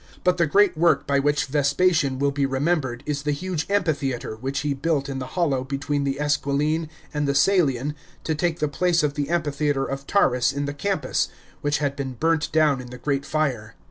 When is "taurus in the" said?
10.07-10.73